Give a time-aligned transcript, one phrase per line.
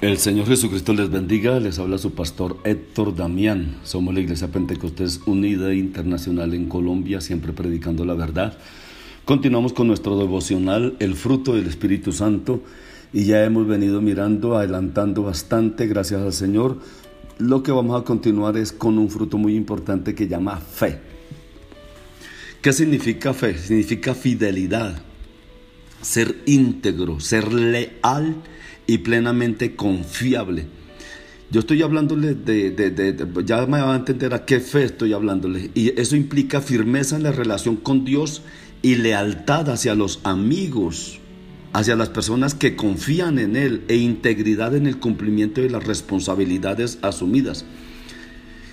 [0.00, 3.76] El Señor Jesucristo les bendiga, les habla su pastor Héctor Damián.
[3.82, 8.56] Somos la Iglesia Pentecostés Unida Internacional en Colombia, siempre predicando la verdad.
[9.26, 12.62] Continuamos con nuestro devocional, el fruto del Espíritu Santo,
[13.12, 16.78] y ya hemos venido mirando, adelantando bastante, gracias al Señor.
[17.36, 20.98] Lo que vamos a continuar es con un fruto muy importante que llama fe.
[22.62, 23.58] ¿Qué significa fe?
[23.58, 25.02] Significa fidelidad,
[26.00, 28.36] ser íntegro, ser leal
[28.90, 30.66] y plenamente confiable.
[31.52, 35.70] Yo estoy hablándole de, de, ya me va a entender a qué fe estoy hablándole.
[35.74, 38.42] Y eso implica firmeza en la relación con Dios
[38.82, 41.20] y lealtad hacia los amigos,
[41.72, 46.98] hacia las personas que confían en Él e integridad en el cumplimiento de las responsabilidades
[47.02, 47.64] asumidas.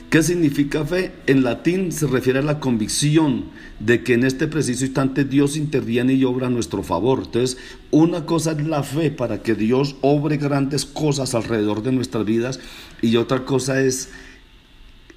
[0.10, 1.12] ¿Qué significa fe?
[1.28, 3.46] En latín se refiere a la convicción
[3.82, 7.24] de que en este preciso instante Dios interviene y obra a nuestro favor.
[7.26, 7.58] Entonces,
[7.92, 12.62] una cosa es la fe para que Dios obre grandes cosas alrededor de nuestras vidas
[13.02, 14.10] y otra cosa es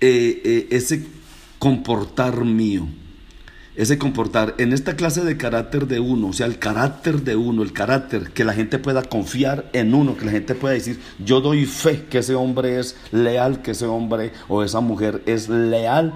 [0.00, 1.06] eh, eh, ese
[1.60, 2.88] comportar mío
[3.80, 7.62] ese comportar en esta clase de carácter de uno, o sea, el carácter de uno,
[7.62, 11.40] el carácter que la gente pueda confiar en uno, que la gente pueda decir, yo
[11.40, 16.12] doy fe que ese hombre es leal, que ese hombre o esa mujer es leal.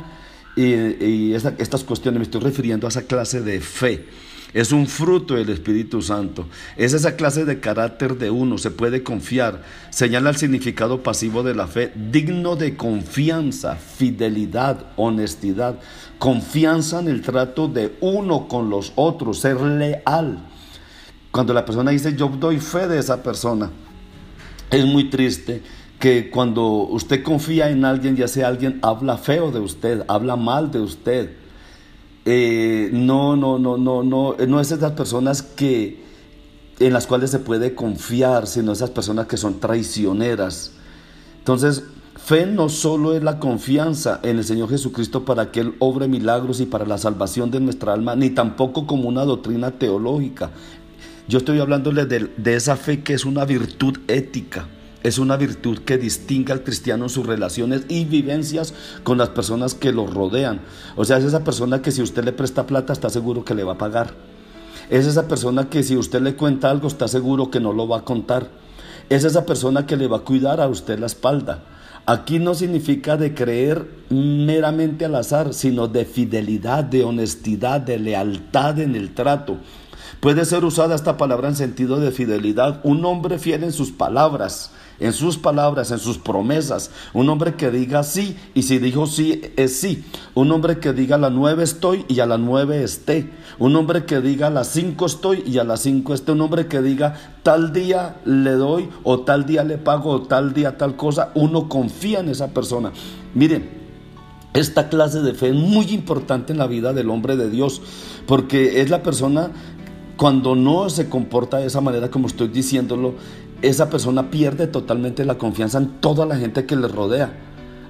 [0.56, 4.04] Y, estas cuestiones me estoy refiriendo a esa clase de fe
[4.54, 6.46] es un fruto del Espíritu Santo.
[6.76, 9.62] Es esa clase de carácter de uno, se puede confiar.
[9.90, 15.80] Señala el significado pasivo de la fe, digno de confianza, fidelidad, honestidad,
[16.18, 20.46] confianza en el trato de uno con los otros, ser leal.
[21.32, 23.70] Cuando la persona dice yo doy fe de esa persona,
[24.70, 25.62] es muy triste
[25.98, 30.70] que cuando usted confía en alguien, ya sea alguien habla feo de usted, habla mal
[30.70, 31.43] de usted,
[32.24, 36.02] eh, no, no, no, no, no, no es esas personas que
[36.80, 40.72] en las cuales se puede confiar, sino esas personas que son traicioneras.
[41.38, 41.84] Entonces,
[42.16, 46.60] fe no solo es la confianza en el Señor Jesucristo para que Él obre milagros
[46.60, 50.50] y para la salvación de nuestra alma, ni tampoco como una doctrina teológica.
[51.28, 54.66] Yo estoy hablándole de, de esa fe que es una virtud ética
[55.04, 58.72] es una virtud que distingue al cristiano en sus relaciones y vivencias
[59.04, 60.62] con las personas que lo rodean.
[60.96, 63.64] O sea, es esa persona que si usted le presta plata está seguro que le
[63.64, 64.14] va a pagar.
[64.88, 67.98] Es esa persona que si usted le cuenta algo está seguro que no lo va
[67.98, 68.48] a contar.
[69.10, 71.62] Es esa persona que le va a cuidar a usted la espalda.
[72.06, 78.78] Aquí no significa de creer meramente al azar, sino de fidelidad, de honestidad, de lealtad
[78.78, 79.58] en el trato.
[80.20, 82.80] Puede ser usada esta palabra en sentido de fidelidad.
[82.84, 86.90] Un hombre fiel en sus palabras en sus palabras, en sus promesas.
[87.12, 90.04] Un hombre que diga sí y si dijo sí es sí.
[90.34, 93.30] Un hombre que diga a las nueve estoy y a las nueve esté.
[93.58, 96.32] Un hombre que diga a las cinco estoy y a las cinco esté.
[96.32, 100.54] Un hombre que diga tal día le doy o tal día le pago o tal
[100.54, 101.30] día tal cosa.
[101.34, 102.92] Uno confía en esa persona.
[103.34, 103.84] Miren.
[104.54, 107.82] Esta clase de fe es muy importante en la vida del hombre de Dios,
[108.24, 109.50] porque es la persona
[110.16, 113.14] cuando no se comporta de esa manera como estoy diciéndolo,
[113.62, 117.32] esa persona pierde totalmente la confianza en toda la gente que le rodea,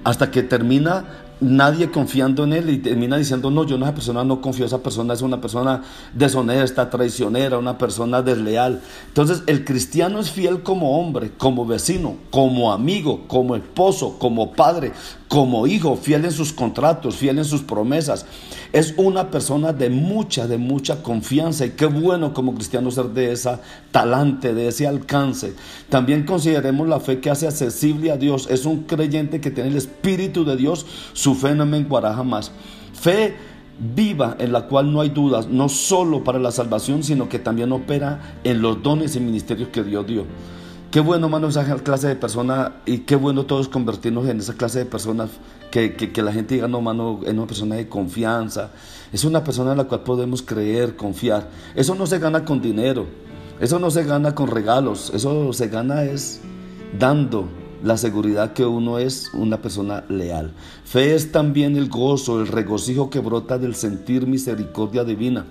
[0.03, 1.05] hasta que termina
[1.41, 4.81] nadie confiando en él y termina diciendo, no, yo en esa persona no confío, esa
[4.81, 8.81] persona es una persona deshonesta, traicionera, una persona desleal.
[9.07, 14.93] Entonces el cristiano es fiel como hombre, como vecino, como amigo, como esposo, como padre,
[15.27, 18.25] como hijo, fiel en sus contratos, fiel en sus promesas.
[18.71, 23.31] Es una persona de mucha, de mucha confianza y qué bueno como cristiano ser de
[23.31, 23.61] esa
[23.91, 25.53] talante, de ese alcance.
[25.89, 28.47] También consideremos la fe que hace accesible a Dios.
[28.49, 30.85] Es un creyente que tiene el Espíritu de Dios,
[31.25, 32.51] su fe no menguará jamás.
[32.93, 33.35] Fe
[33.79, 37.71] viva en la cual no hay dudas, no solo para la salvación, sino que también
[37.71, 40.25] opera en los dones y ministerios que Dios dio.
[40.91, 44.77] Qué bueno, hermano, esa clase de personas y qué bueno todos convertirnos en esa clase
[44.77, 45.31] de personas
[45.71, 48.69] que, que, la gente diga, no, hermano, es una persona de confianza,
[49.11, 51.49] es una persona en la cual podemos creer, confiar.
[51.73, 53.07] Eso no se gana con dinero,
[53.59, 56.41] eso no se gana con regalos, eso se gana es
[56.99, 57.49] dando,
[57.85, 60.51] la seguridad que uno es una persona leal.
[60.85, 65.45] Fe es también el gozo, el regocijo que brota del sentir misericordia divina.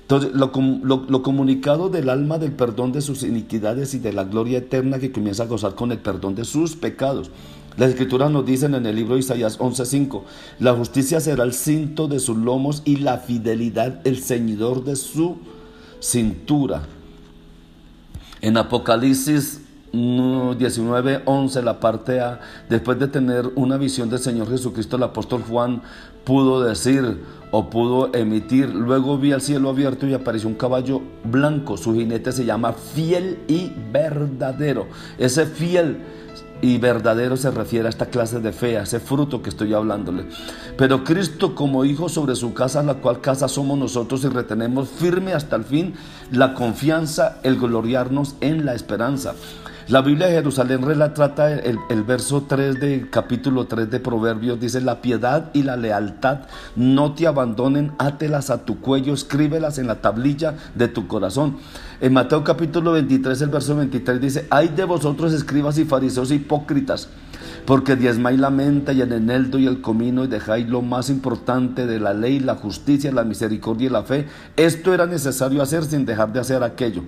[0.00, 0.50] Entonces, lo,
[0.82, 5.12] lo, comunicado del alma del perdón de sus iniquidades y de la gloria eterna que
[5.12, 7.30] comienza a gozar con el perdón de sus pecados.
[7.76, 10.24] Las escrituras nos dicen en el libro de Isaías 11:5,
[10.58, 15.36] la justicia será el cinto de sus lomos y la fidelidad el ceñidor de su
[16.00, 16.82] cintura.
[18.40, 19.61] En Apocalipsis
[19.92, 25.82] 19:11, la parte A, después de tener una visión del Señor Jesucristo, el apóstol Juan
[26.24, 31.76] pudo decir o pudo emitir, luego vi al cielo abierto y apareció un caballo blanco,
[31.76, 34.86] su jinete se llama fiel y verdadero.
[35.18, 35.98] Ese fiel
[36.62, 40.26] y verdadero se refiere a esta clase de fe, a ese fruto que estoy hablándole.
[40.78, 45.34] Pero Cristo como hijo sobre su casa, la cual casa somos nosotros y retenemos firme
[45.34, 45.94] hasta el fin
[46.30, 49.34] la confianza, el gloriarnos en la esperanza.
[49.88, 50.80] La Biblia de Jerusalén
[51.12, 55.76] trata el, el, verso 3 del capítulo 3 de Proverbios, dice, la piedad y la
[55.76, 56.42] lealtad
[56.76, 61.56] no te abandonen, átelas a tu cuello, escríbelas en la tablilla de tu corazón.
[62.00, 67.08] En Mateo capítulo 23, el verso 23 dice, hay de vosotros escribas y fariseos hipócritas,
[67.66, 71.86] porque diezmáis la menta y el eneldo y el comino y dejáis lo más importante
[71.86, 74.26] de la ley, la justicia, la misericordia y la fe.
[74.56, 77.04] Esto era necesario hacer sin dejar de hacer aquello.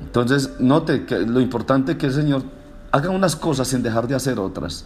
[0.00, 2.42] Entonces, note que lo importante que el Señor
[2.92, 4.84] haga unas cosas sin dejar de hacer otras.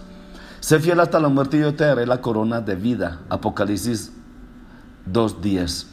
[0.60, 3.20] Sé fiel hasta la muerte y yo te daré la corona de vida.
[3.28, 4.12] Apocalipsis
[5.12, 5.86] 2.10.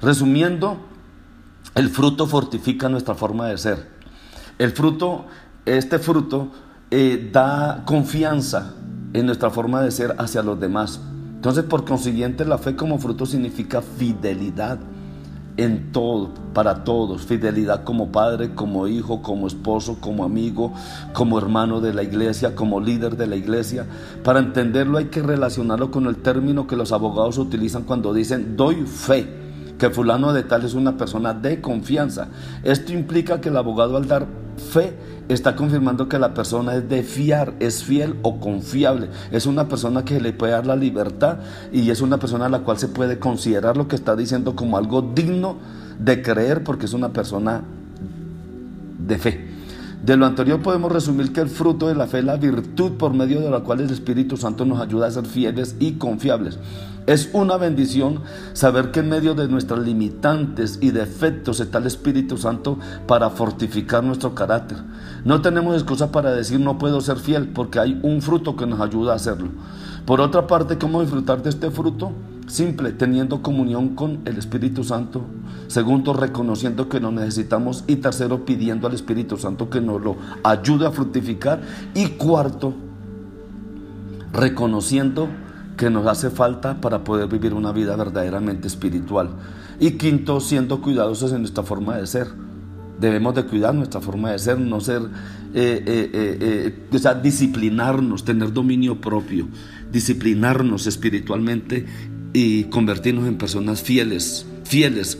[0.00, 0.78] Resumiendo,
[1.74, 3.88] el fruto fortifica nuestra forma de ser.
[4.58, 5.26] El fruto,
[5.66, 6.50] este fruto,
[6.98, 8.72] eh, da confianza
[9.12, 10.98] en nuestra forma de ser hacia los demás.
[11.34, 14.78] Entonces, por consiguiente, la fe como fruto significa fidelidad
[15.58, 20.72] en todo, para todos, fidelidad como padre, como hijo, como esposo, como amigo,
[21.12, 23.84] como hermano de la iglesia, como líder de la iglesia.
[24.24, 28.76] Para entenderlo hay que relacionarlo con el término que los abogados utilizan cuando dicen doy
[28.86, 29.44] fe
[29.78, 32.28] que fulano de tal es una persona de confianza.
[32.62, 34.94] Esto implica que el abogado al dar fe
[35.28, 39.08] está confirmando que la persona es de fiar, es fiel o confiable.
[39.30, 41.38] Es una persona que le puede dar la libertad
[41.72, 44.76] y es una persona a la cual se puede considerar lo que está diciendo como
[44.76, 45.56] algo digno
[45.98, 47.62] de creer porque es una persona
[48.98, 49.55] de fe.
[50.02, 53.14] De lo anterior podemos resumir que el fruto de la fe es la virtud por
[53.14, 56.58] medio de la cual el Espíritu Santo nos ayuda a ser fieles y confiables.
[57.06, 58.20] Es una bendición
[58.52, 64.04] saber que en medio de nuestras limitantes y defectos está el Espíritu Santo para fortificar
[64.04, 64.78] nuestro carácter.
[65.24, 68.80] No tenemos excusa para decir no puedo ser fiel porque hay un fruto que nos
[68.80, 69.48] ayuda a hacerlo.
[70.04, 72.12] Por otra parte, ¿cómo disfrutar de este fruto?
[72.46, 75.24] Simple, teniendo comunión con el Espíritu Santo.
[75.66, 77.82] Segundo, reconociendo que lo necesitamos.
[77.88, 81.60] Y tercero, pidiendo al Espíritu Santo que nos lo ayude a fructificar.
[81.94, 82.72] Y cuarto,
[84.32, 85.28] reconociendo
[85.76, 89.30] que nos hace falta para poder vivir una vida verdaderamente espiritual.
[89.80, 92.28] Y quinto, siendo cuidadosos en nuestra forma de ser.
[93.00, 95.02] Debemos de cuidar nuestra forma de ser, no ser,
[95.52, 99.48] eh, eh, eh, o sea, disciplinarnos, tener dominio propio,
[99.92, 101.84] disciplinarnos espiritualmente
[102.32, 105.18] y convertirnos en personas fieles, fieles.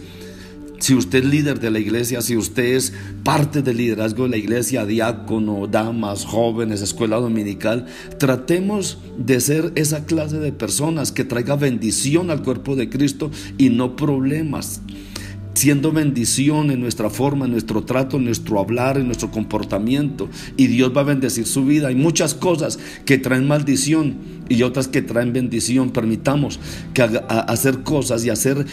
[0.78, 2.92] Si usted es líder de la iglesia, si usted es
[3.24, 7.86] parte del liderazgo de la iglesia, diácono, damas, jóvenes, escuela dominical,
[8.18, 13.70] tratemos de ser esa clase de personas que traiga bendición al cuerpo de Cristo y
[13.70, 14.82] no problemas
[15.56, 20.28] siendo bendición en nuestra forma, en nuestro trato, en nuestro hablar, en nuestro comportamiento.
[20.56, 21.88] Y Dios va a bendecir su vida.
[21.88, 24.16] Hay muchas cosas que traen maldición
[24.50, 25.90] y otras que traen bendición.
[25.90, 26.60] Permitamos
[26.92, 28.66] que hacer cosas y hacer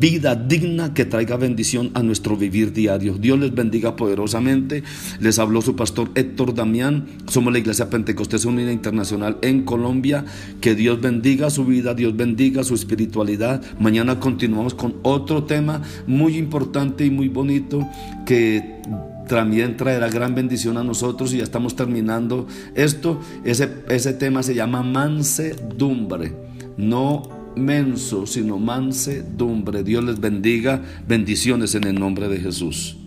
[0.00, 3.18] vida digna que traiga bendición a nuestro vivir diario.
[3.18, 4.82] Dios les bendiga poderosamente.
[5.20, 7.06] Les habló su pastor Héctor Damián.
[7.26, 10.24] Somos la Iglesia Pentecostés Unida Internacional en Colombia.
[10.60, 13.62] Que Dios bendiga su vida, Dios bendiga su espiritualidad.
[13.78, 15.82] Mañana continuamos con otro tema
[16.20, 17.88] muy importante y muy bonito
[18.26, 18.82] que
[19.26, 23.18] también traerá gran bendición a nosotros y ya estamos terminando esto.
[23.42, 26.34] Ese, ese tema se llama mansedumbre.
[26.76, 27.22] No
[27.56, 29.82] menso, sino mansedumbre.
[29.82, 30.82] Dios les bendiga.
[31.08, 32.99] Bendiciones en el nombre de Jesús.